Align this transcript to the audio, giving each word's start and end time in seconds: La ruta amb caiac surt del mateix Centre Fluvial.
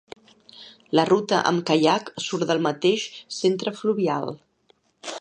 La 0.99 1.03
ruta 1.09 1.41
amb 1.51 1.63
caiac 1.71 2.11
surt 2.29 2.49
del 2.53 2.65
mateix 2.71 3.07
Centre 3.41 3.79
Fluvial. 3.83 4.39